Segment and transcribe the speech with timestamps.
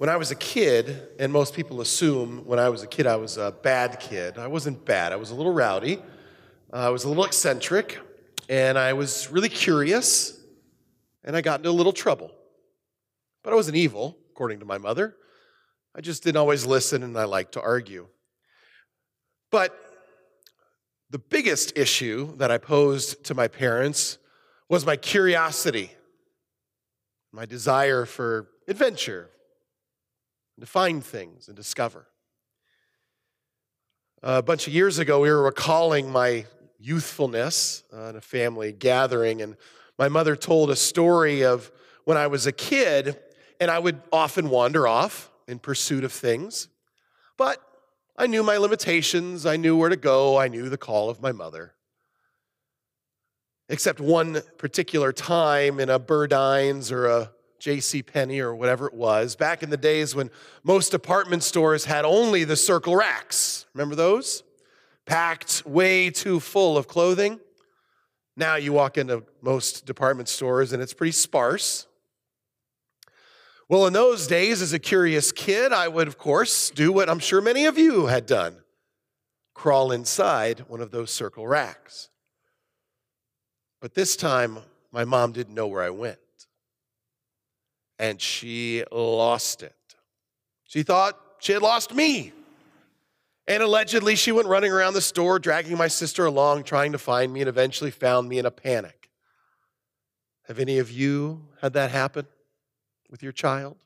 [0.00, 3.16] When I was a kid, and most people assume when I was a kid I
[3.16, 5.12] was a bad kid, I wasn't bad.
[5.12, 5.98] I was a little rowdy,
[6.72, 7.98] uh, I was a little eccentric,
[8.48, 10.40] and I was really curious,
[11.22, 12.30] and I got into a little trouble.
[13.44, 15.16] But I wasn't evil, according to my mother.
[15.94, 18.06] I just didn't always listen, and I liked to argue.
[19.50, 19.78] But
[21.10, 24.16] the biggest issue that I posed to my parents
[24.66, 25.90] was my curiosity,
[27.32, 29.28] my desire for adventure,
[30.60, 32.06] to find things and discover.
[34.22, 36.44] A bunch of years ago, we were recalling my
[36.78, 39.56] youthfulness in a family gathering, and
[39.98, 41.70] my mother told a story of
[42.04, 43.18] when I was a kid,
[43.60, 46.68] and I would often wander off in pursuit of things.
[47.36, 47.62] But
[48.16, 51.32] I knew my limitations, I knew where to go, I knew the call of my
[51.32, 51.74] mother.
[53.70, 58.02] Except one particular time in a Burdines or a J.C.
[58.02, 60.30] Penney or whatever it was, back in the days when
[60.64, 63.66] most department stores had only the circle racks.
[63.74, 64.42] Remember those?
[65.04, 67.38] Packed way too full of clothing.
[68.36, 71.86] Now you walk into most department stores and it's pretty sparse.
[73.68, 77.20] Well, in those days, as a curious kid, I would, of course, do what I'm
[77.20, 78.56] sure many of you had done
[79.52, 82.08] crawl inside one of those circle racks.
[83.82, 86.18] But this time, my mom didn't know where I went
[88.00, 89.74] and she lost it.
[90.64, 92.32] She thought she had lost me.
[93.46, 97.30] And allegedly, she went running around the store, dragging my sister along, trying to find
[97.30, 99.10] me, and eventually found me in a panic.
[100.46, 102.26] Have any of you had that happen
[103.10, 103.76] with your child?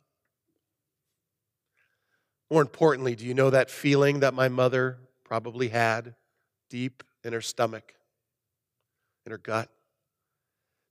[2.51, 6.15] More importantly, do you know that feeling that my mother probably had
[6.71, 7.95] deep in her stomach,
[9.27, 9.71] in her gut?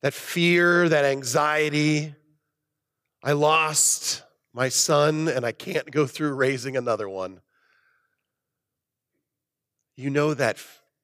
[0.01, 2.15] That fear, that anxiety,
[3.23, 4.21] I lost
[4.53, 7.39] my son and I can't go through raising another one.
[9.95, 10.57] You know that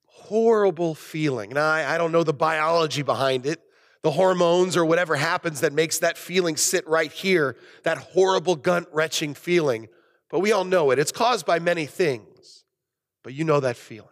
[0.06, 1.52] horrible feeling.
[1.52, 3.62] Now, I, I don't know the biology behind it,
[4.02, 8.94] the hormones or whatever happens that makes that feeling sit right here, that horrible gut
[8.94, 9.88] wrenching feeling.
[10.30, 11.00] But we all know it.
[11.00, 12.66] It's caused by many things,
[13.24, 14.10] but you know that feeling.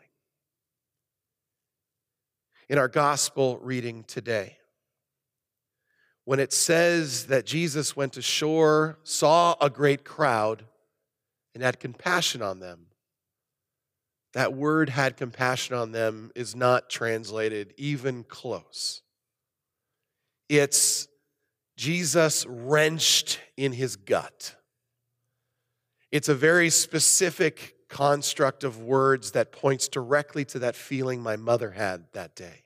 [2.70, 4.58] In our gospel reading today,
[6.28, 10.66] when it says that Jesus went ashore, saw a great crowd,
[11.54, 12.88] and had compassion on them.
[14.34, 19.04] That word had compassion on them is not translated even close.
[20.50, 21.08] It's
[21.78, 24.54] Jesus wrenched in his gut.
[26.12, 31.72] It's a very specific construct of words that points directly to that feeling my mother
[31.72, 32.66] had that day.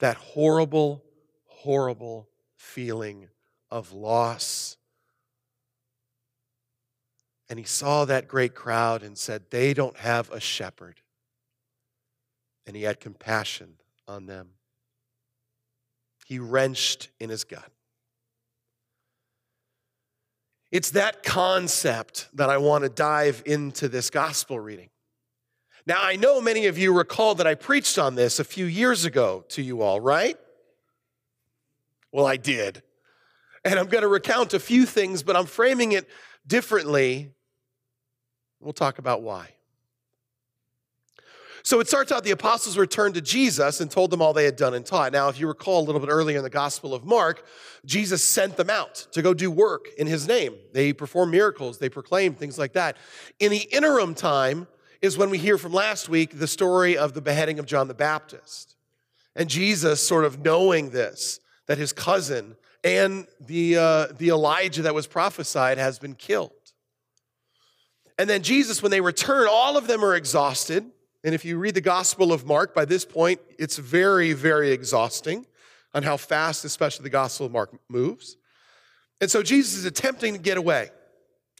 [0.00, 1.02] That horrible,
[1.62, 2.26] horrible
[2.56, 3.28] feeling
[3.70, 4.78] of loss.
[7.50, 11.00] And he saw that great crowd and said, They don't have a shepherd.
[12.66, 13.74] And he had compassion
[14.08, 14.50] on them.
[16.26, 17.70] He wrenched in his gut.
[20.70, 24.88] It's that concept that I want to dive into this gospel reading.
[25.84, 29.04] Now, I know many of you recall that I preached on this a few years
[29.04, 30.38] ago to you all, right?
[32.12, 32.82] Well, I did.
[33.64, 36.08] And I'm going to recount a few things, but I'm framing it
[36.46, 37.32] differently.
[38.60, 39.54] We'll talk about why.
[41.62, 44.56] So it starts out the apostles returned to Jesus and told them all they had
[44.56, 45.12] done and taught.
[45.12, 47.44] Now, if you recall a little bit earlier in the Gospel of Mark,
[47.84, 50.54] Jesus sent them out to go do work in his name.
[50.72, 52.96] They performed miracles, they proclaimed things like that.
[53.38, 54.68] In the interim time
[55.02, 57.94] is when we hear from last week the story of the beheading of John the
[57.94, 58.76] Baptist.
[59.36, 61.40] And Jesus, sort of knowing this,
[61.70, 66.50] that his cousin and the, uh, the Elijah that was prophesied has been killed.
[68.18, 70.84] And then Jesus, when they return, all of them are exhausted.
[71.22, 75.46] And if you read the Gospel of Mark, by this point, it's very, very exhausting
[75.94, 78.36] on how fast, especially the Gospel of Mark, moves.
[79.20, 80.90] And so Jesus is attempting to get away.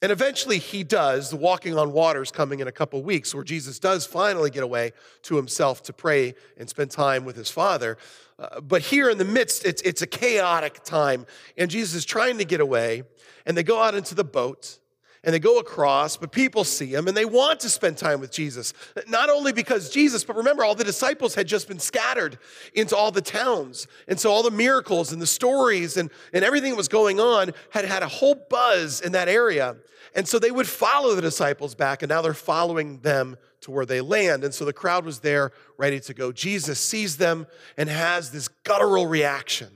[0.02, 3.78] And eventually he does, the walking on waters coming in a couple weeks, where Jesus
[3.78, 4.92] does finally get away
[5.22, 7.98] to himself to pray and spend time with his Father.
[8.38, 11.26] Uh, but here in the midst, it's, it's a chaotic time,
[11.58, 13.02] and Jesus is trying to get away,
[13.44, 14.79] and they go out into the boat.
[15.22, 18.32] And they go across, but people see him and they want to spend time with
[18.32, 18.72] Jesus.
[19.06, 22.38] Not only because Jesus, but remember, all the disciples had just been scattered
[22.72, 23.86] into all the towns.
[24.08, 27.52] And so all the miracles and the stories and, and everything that was going on
[27.68, 29.76] had had a whole buzz in that area.
[30.14, 33.86] And so they would follow the disciples back, and now they're following them to where
[33.86, 34.42] they land.
[34.42, 36.32] And so the crowd was there ready to go.
[36.32, 37.46] Jesus sees them
[37.76, 39.68] and has this guttural reaction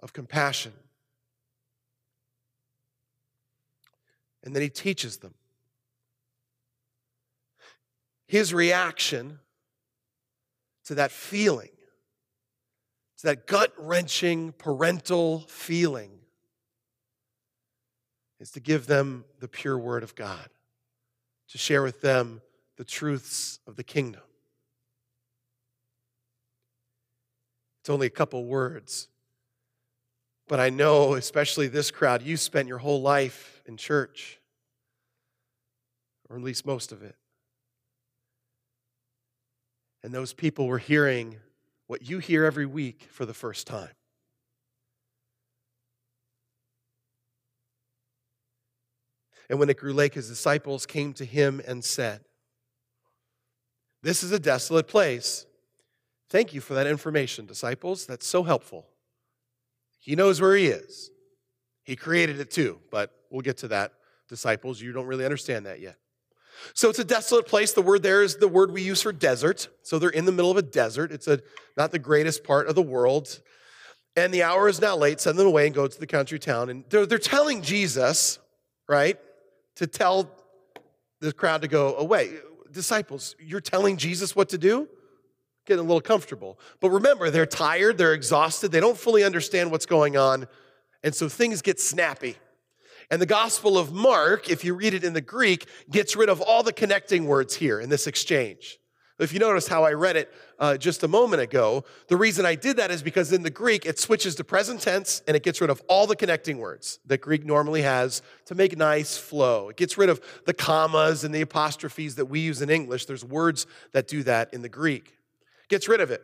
[0.00, 0.72] of compassion.
[4.44, 5.34] And then he teaches them.
[8.26, 9.40] His reaction
[10.84, 11.70] to that feeling,
[13.18, 16.10] to that gut wrenching parental feeling,
[18.38, 20.48] is to give them the pure word of God,
[21.48, 22.40] to share with them
[22.76, 24.22] the truths of the kingdom.
[27.80, 29.08] It's only a couple words.
[30.48, 34.40] But I know, especially this crowd, you spent your whole life in church,
[36.28, 37.14] or at least most of it.
[40.02, 41.36] And those people were hearing
[41.86, 43.90] what you hear every week for the first time.
[49.50, 52.20] And when it grew late, his disciples came to him and said,
[54.02, 55.46] This is a desolate place
[56.30, 58.06] Thank you for that information, disciples.
[58.06, 58.86] That's so helpful.
[59.98, 61.10] He knows where he is.
[61.84, 63.92] He created it too, but we'll get to that,
[64.28, 64.80] disciples.
[64.80, 65.96] You don't really understand that yet.
[66.74, 67.72] So it's a desolate place.
[67.72, 69.68] The word there is the word we use for desert.
[69.82, 71.12] So they're in the middle of a desert.
[71.12, 71.40] It's a
[71.76, 73.40] not the greatest part of the world.
[74.16, 75.20] And the hour is now late.
[75.20, 76.70] Send them away and go to the country town.
[76.70, 78.38] And they're, they're telling Jesus,
[78.88, 79.16] right,
[79.76, 80.30] to tell
[81.20, 82.32] the crowd to go away.
[82.70, 84.88] Disciples, you're telling Jesus what to do?
[85.68, 86.58] Getting a little comfortable.
[86.80, 90.48] But remember, they're tired, they're exhausted, they don't fully understand what's going on,
[91.04, 92.36] and so things get snappy.
[93.10, 96.40] And the Gospel of Mark, if you read it in the Greek, gets rid of
[96.40, 98.78] all the connecting words here in this exchange.
[99.18, 102.54] If you notice how I read it uh, just a moment ago, the reason I
[102.54, 105.60] did that is because in the Greek it switches to present tense and it gets
[105.60, 109.70] rid of all the connecting words that Greek normally has to make nice flow.
[109.70, 113.06] It gets rid of the commas and the apostrophes that we use in English.
[113.06, 115.17] There's words that do that in the Greek
[115.68, 116.22] gets rid of it.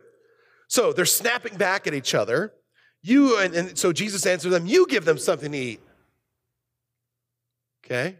[0.67, 2.53] So they're snapping back at each other.
[3.01, 5.81] You and, and so Jesus answers them, You give them something to eat.
[7.85, 8.17] Okay?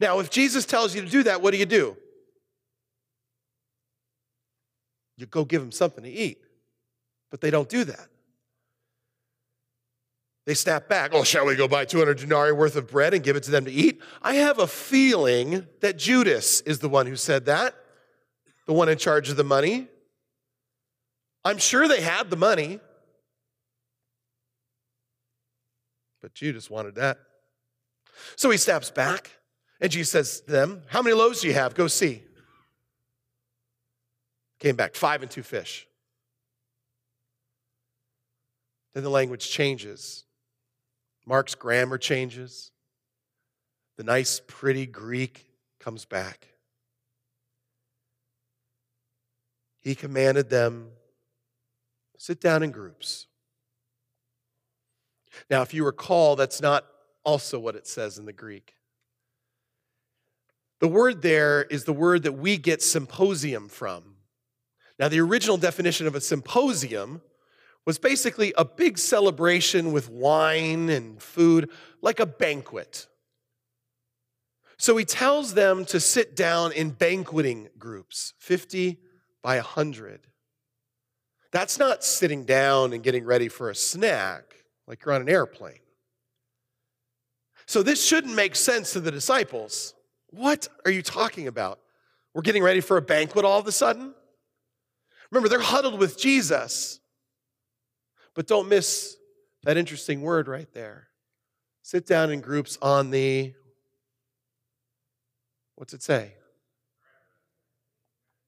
[0.00, 1.96] Now, if Jesus tells you to do that, what do you do?
[5.16, 6.38] You go give them something to eat.
[7.30, 8.08] But they don't do that.
[10.46, 11.12] They snap back.
[11.14, 13.64] Oh, shall we go buy 200 denarii worth of bread and give it to them
[13.64, 14.02] to eat?
[14.22, 17.74] I have a feeling that Judas is the one who said that,
[18.66, 19.88] the one in charge of the money.
[21.44, 22.80] I'm sure they had the money,
[26.22, 27.18] but Judas wanted that.
[28.36, 29.30] So he steps back,
[29.80, 31.74] and Jesus says to them, How many loaves do you have?
[31.74, 32.22] Go see.
[34.58, 35.86] Came back, five and two fish.
[38.94, 40.24] Then the language changes.
[41.26, 42.70] Mark's grammar changes.
[43.96, 45.46] The nice, pretty Greek
[45.80, 46.48] comes back.
[49.80, 50.88] He commanded them
[52.24, 53.26] Sit down in groups.
[55.50, 56.86] Now, if you recall, that's not
[57.22, 58.76] also what it says in the Greek.
[60.80, 64.14] The word there is the word that we get symposium from.
[64.98, 67.20] Now, the original definition of a symposium
[67.84, 71.68] was basically a big celebration with wine and food,
[72.00, 73.06] like a banquet.
[74.78, 78.98] So he tells them to sit down in banqueting groups, 50
[79.42, 80.28] by 100.
[81.54, 84.56] That's not sitting down and getting ready for a snack
[84.88, 85.78] like you're on an airplane.
[87.64, 89.94] So this shouldn't make sense to the disciples.
[90.30, 91.78] What are you talking about?
[92.34, 94.14] We're getting ready for a banquet all of a sudden?
[95.30, 96.98] Remember, they're huddled with Jesus.
[98.34, 99.16] But don't miss
[99.62, 101.06] that interesting word right there.
[101.82, 103.54] Sit down in groups on the,
[105.76, 106.32] what's it say?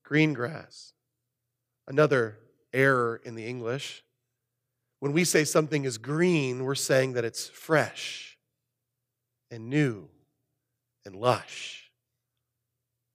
[0.02, 0.92] Green grass.
[1.87, 2.38] Another
[2.76, 4.04] error in the English.
[5.00, 8.38] When we say something is green, we're saying that it's fresh
[9.50, 10.09] and new
[11.04, 11.90] and lush.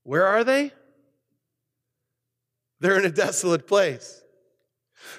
[0.04, 0.72] Where are they?
[2.80, 4.22] They're in a desolate place.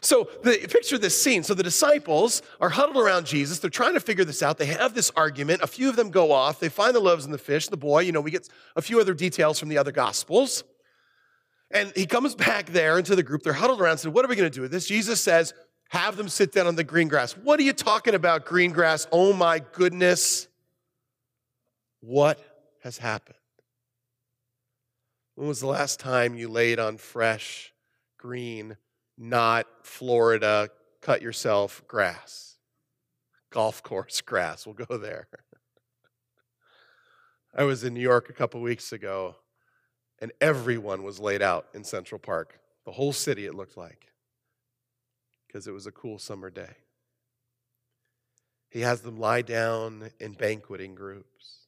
[0.00, 1.42] So the, picture this scene.
[1.42, 3.58] So the disciples are huddled around Jesus.
[3.58, 4.58] They're trying to figure this out.
[4.58, 5.62] They have this argument.
[5.62, 6.61] A few of them go off.
[6.61, 8.00] They find the loaves and the fish, the boy.
[8.00, 10.64] You know, we get a few other details from the other gospels.
[11.73, 13.43] And he comes back there into the group.
[13.43, 14.87] They're huddled around and said, What are we going to do with this?
[14.87, 15.55] Jesus says,
[15.91, 17.33] Have them sit down on the green grass.
[17.33, 19.07] What are you talking about, green grass?
[19.11, 20.49] Oh my goodness.
[22.00, 22.38] What
[22.83, 23.38] has happened?
[25.35, 27.73] When was the last time you laid on fresh,
[28.19, 28.76] green,
[29.17, 30.69] not Florida,
[31.00, 32.59] cut yourself grass?
[33.50, 34.67] Golf course grass.
[34.67, 35.29] We'll go there.
[37.55, 39.37] I was in New York a couple weeks ago
[40.23, 42.61] and everyone was laid out in Central Park.
[42.87, 44.07] The whole city, it looked like,
[45.47, 46.76] because it was a cool summer day.
[48.71, 51.67] He has them lie down in banqueting groups.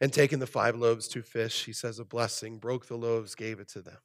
[0.00, 3.60] And taking the five loaves, two fish, he says a blessing, broke the loaves, gave
[3.60, 3.98] it to them.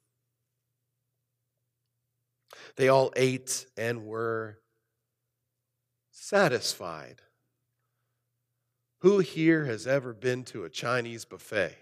[2.76, 4.58] They all ate and were
[6.12, 7.22] satisfied.
[8.98, 11.76] Who here has ever been to a Chinese buffet?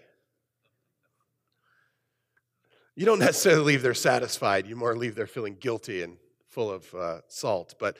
[2.95, 6.17] You don't necessarily leave there satisfied, you more leave there feeling guilty and
[6.49, 7.75] full of uh, salt.
[7.79, 7.97] But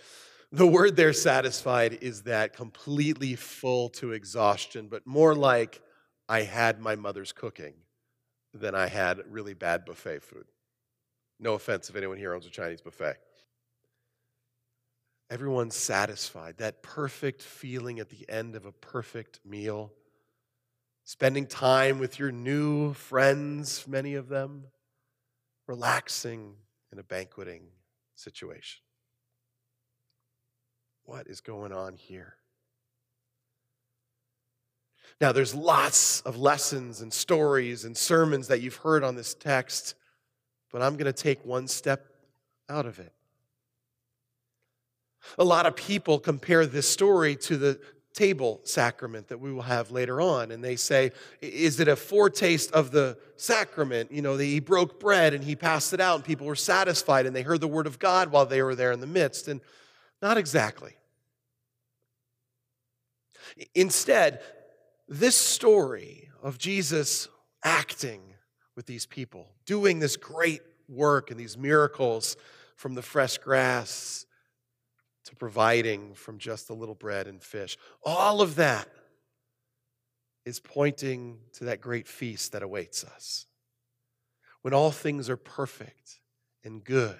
[0.51, 5.81] the word there satisfied is that completely full to exhaustion, but more like
[6.29, 7.73] I had my mother's cooking
[8.53, 10.45] than I had really bad buffet food.
[11.39, 13.15] No offense if anyone here owns a Chinese buffet.
[15.29, 16.57] Everyone's satisfied.
[16.57, 19.91] That perfect feeling at the end of a perfect meal.
[21.05, 24.65] Spending time with your new friends, many of them.
[25.67, 26.55] Relaxing
[26.91, 27.63] in a banqueting
[28.15, 28.81] situation.
[31.05, 32.35] What is going on here?
[35.21, 39.95] Now, there's lots of lessons and stories and sermons that you've heard on this text,
[40.71, 42.07] but I'm going to take one step
[42.69, 43.13] out of it.
[45.37, 47.79] A lot of people compare this story to the
[48.13, 50.51] table sacrament that we will have later on.
[50.51, 54.11] And they say, is it a foretaste of the sacrament?
[54.11, 57.35] You know, he broke bread and he passed it out, and people were satisfied and
[57.35, 59.47] they heard the word of God while they were there in the midst.
[59.47, 59.61] And
[60.21, 60.95] not exactly.
[63.75, 64.41] Instead,
[65.07, 67.27] this story of Jesus
[67.63, 68.21] acting
[68.75, 72.35] with these people, doing this great work and these miracles
[72.75, 74.25] from the fresh grass
[75.25, 77.77] to providing from just a little bread and fish.
[78.03, 78.87] All of that
[80.45, 83.45] is pointing to that great feast that awaits us.
[84.61, 86.19] When all things are perfect
[86.63, 87.19] and good.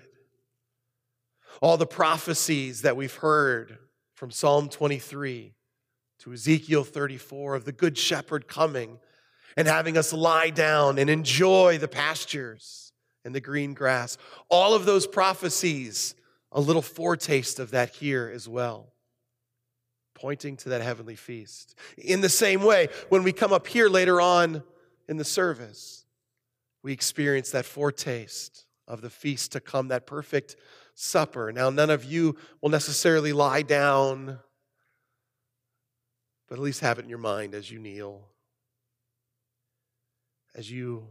[1.61, 3.77] All the prophecies that we've heard
[4.15, 5.53] from Psalm 23
[6.19, 8.99] to Ezekiel 34 of the Good Shepherd coming
[9.55, 12.91] and having us lie down and enjoy the pastures
[13.25, 14.17] and the green grass.
[14.49, 16.15] All of those prophecies
[16.53, 18.93] a little foretaste of that here as well,
[20.13, 21.75] pointing to that heavenly feast.
[21.97, 24.63] In the same way, when we come up here later on
[25.09, 26.05] in the service,
[26.83, 30.55] we experience that foretaste of the feast to come, that perfect
[30.93, 31.51] supper.
[31.51, 34.39] Now, none of you will necessarily lie down,
[36.47, 38.27] but at least have it in your mind as you kneel,
[40.53, 41.07] as you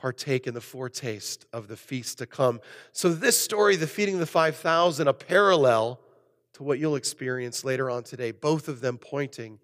[0.00, 2.60] partake in the foretaste of the feast to come.
[2.92, 6.00] So, this story, the feeding of the 5,000, a parallel
[6.54, 9.58] to what you'll experience later on today, both of them pointing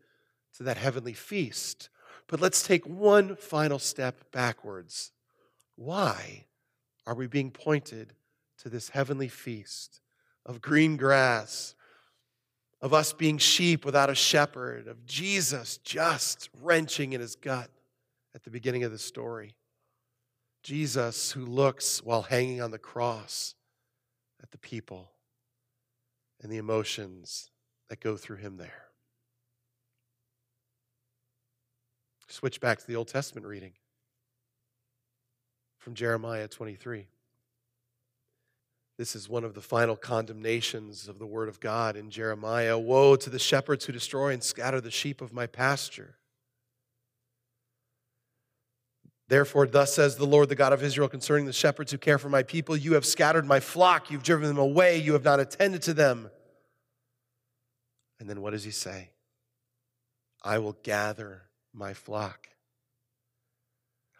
[0.58, 1.88] to that heavenly feast.
[2.26, 5.12] But let's take one final step backwards.
[5.76, 6.44] Why
[7.06, 8.12] are we being pointed
[8.58, 10.00] to this heavenly feast
[10.44, 11.74] of green grass,
[12.82, 17.70] of us being sheep without a shepherd, of Jesus just wrenching in his gut
[18.34, 19.54] at the beginning of the story?
[20.66, 23.54] Jesus, who looks while hanging on the cross
[24.42, 25.12] at the people
[26.42, 27.52] and the emotions
[27.88, 28.87] that go through him there.
[32.26, 33.75] Switch back to the Old Testament reading
[35.78, 37.06] from Jeremiah 23.
[38.99, 42.76] This is one of the final condemnations of the Word of God in Jeremiah.
[42.76, 46.16] Woe to the shepherds who destroy and scatter the sheep of my pasture.
[49.28, 52.28] Therefore, thus says the Lord, the God of Israel, concerning the shepherds who care for
[52.28, 55.83] my people You have scattered my flock, you've driven them away, you have not attended
[55.83, 56.30] to them.
[58.21, 59.11] And then what does he say?
[60.42, 61.42] I will gather
[61.73, 62.49] my flock,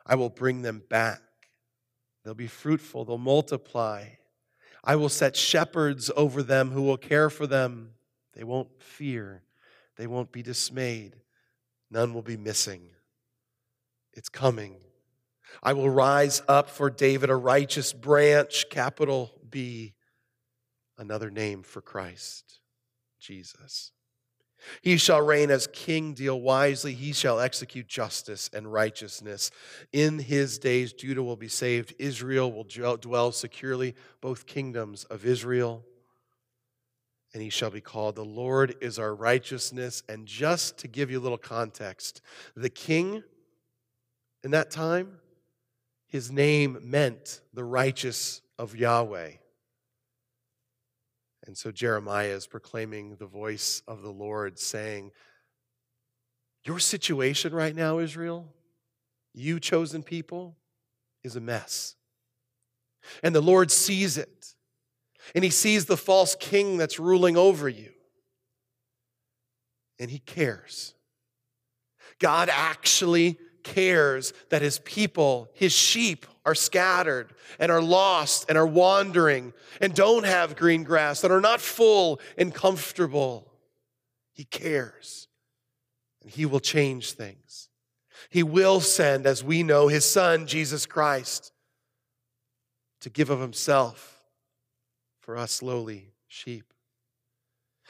[0.05, 1.23] I will bring them back.
[2.25, 4.07] They'll be fruitful, they'll multiply.
[4.83, 7.91] I will set shepherds over them who will care for them.
[8.35, 9.43] They won't fear,
[9.97, 11.15] they won't be dismayed,
[11.91, 12.89] none will be missing.
[14.13, 14.77] It's coming.
[15.63, 19.95] I will rise up for David a righteous branch, capital B,
[20.99, 22.61] another name for Christ,
[23.21, 23.93] Jesus.
[24.83, 26.95] He shall reign as king, deal wisely.
[26.95, 29.51] He shall execute justice and righteousness.
[29.93, 31.95] In his days, Judah will be saved.
[31.99, 32.65] Israel will
[32.97, 35.85] dwell securely, both kingdoms of Israel.
[37.33, 40.03] And he shall be called, The Lord is our righteousness.
[40.09, 42.23] And just to give you a little context,
[42.57, 43.23] the king
[44.43, 45.19] in that time
[46.09, 49.33] his name meant the righteous of Yahweh.
[51.47, 55.13] And so Jeremiah is proclaiming the voice of the Lord, saying,
[56.65, 58.53] Your situation right now, Israel,
[59.33, 60.57] you chosen people,
[61.23, 61.95] is a mess.
[63.23, 64.55] And the Lord sees it.
[65.35, 67.91] And he sees the false king that's ruling over you.
[69.99, 70.95] And he cares.
[72.19, 78.67] God actually cares that his people, his sheep, are scattered and are lost and are
[78.67, 83.53] wandering and don't have green grass, that are not full and comfortable.
[84.33, 85.27] He cares
[86.23, 87.69] and he will change things.
[88.31, 91.53] He will send, as we know, his son, Jesus Christ,
[93.01, 94.23] to give of himself
[95.21, 96.73] for us lowly sheep.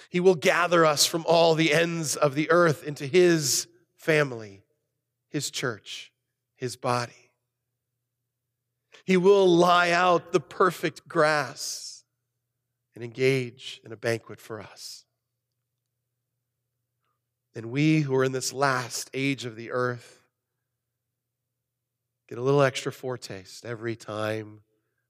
[0.09, 3.66] He will gather us from all the ends of the earth into his
[3.97, 4.62] family,
[5.37, 6.11] his church,
[6.57, 7.31] his body.
[9.05, 12.05] He will lie out the perfect grass
[12.95, 15.05] and engage in a banquet for us.
[17.55, 20.23] And we who are in this last age of the earth
[22.31, 24.61] get a little extra foretaste every time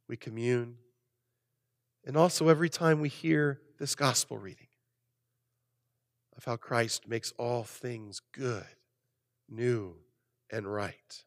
[0.09, 0.75] we commune,
[2.05, 4.67] and also every time we hear this gospel reading
[6.37, 8.67] of how Christ makes all things good,
[9.49, 9.95] new,
[10.51, 11.23] and right.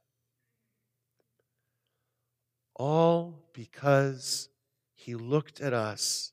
[2.75, 4.49] All because
[4.93, 6.31] he looked at us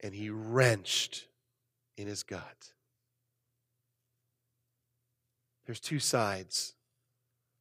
[0.00, 1.26] and he wrenched
[1.96, 2.72] in his gut.
[5.66, 6.74] There's two sides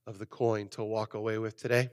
[0.06, 1.90] of the coin to walk away with today.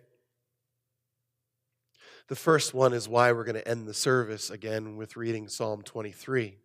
[2.29, 5.83] The first one is why we're going to end the service again with reading Psalm
[5.83, 6.57] 23.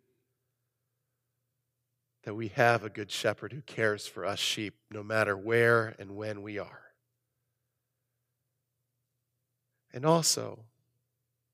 [2.23, 6.15] That we have a good shepherd who cares for us sheep no matter where and
[6.15, 6.81] when we are.
[9.93, 10.59] And also,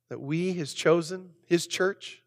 [0.09, 2.23] that we, his chosen, his church,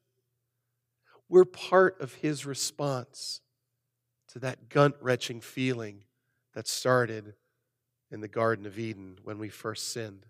[1.28, 3.40] we're part of his response
[4.28, 6.04] to that gut wrenching feeling
[6.54, 7.34] that started
[8.10, 10.26] in the Garden of Eden when we first sinned.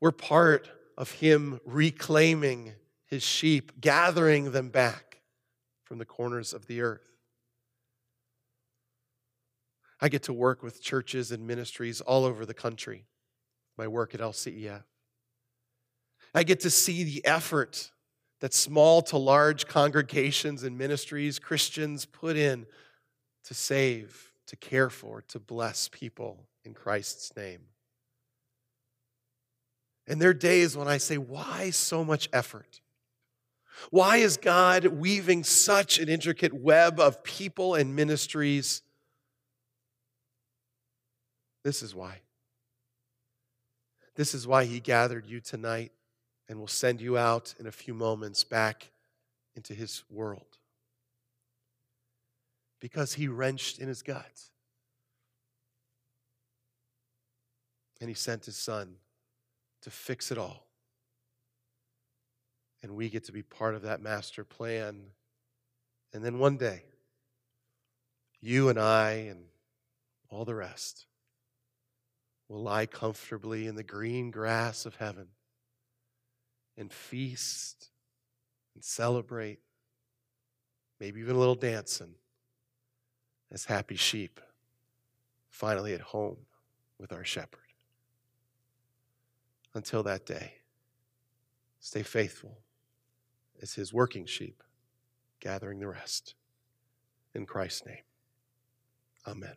[0.00, 2.74] We're part of him reclaiming
[3.06, 5.09] his sheep, gathering them back
[5.90, 7.10] from the corners of the earth.
[10.00, 13.06] I get to work with churches and ministries all over the country,
[13.76, 14.84] my work at LCEF.
[16.32, 17.90] I get to see the effort
[18.38, 22.66] that small to large congregations and ministries, Christians put in
[23.46, 27.62] to save, to care for, to bless people in Christ's name.
[30.06, 32.80] And there are days when I say, why so much effort?
[33.88, 38.82] Why is God weaving such an intricate web of people and ministries?
[41.64, 42.20] This is why.
[44.16, 45.92] This is why He gathered you tonight
[46.48, 48.90] and will send you out in a few moments back
[49.54, 50.58] into His world.
[52.80, 54.42] Because He wrenched in His gut.
[58.00, 58.96] And He sent His Son
[59.82, 60.69] to fix it all.
[62.82, 65.02] And we get to be part of that master plan.
[66.12, 66.84] And then one day,
[68.40, 69.44] you and I and
[70.30, 71.06] all the rest
[72.48, 75.28] will lie comfortably in the green grass of heaven
[76.76, 77.90] and feast
[78.74, 79.60] and celebrate,
[80.98, 82.14] maybe even a little dancing
[83.52, 84.40] as happy sheep,
[85.50, 86.38] finally at home
[86.98, 87.60] with our shepherd.
[89.74, 90.54] Until that day,
[91.78, 92.58] stay faithful
[93.60, 94.62] as his working sheep,
[95.40, 96.34] gathering the rest.
[97.34, 98.04] In Christ's name,
[99.26, 99.54] amen.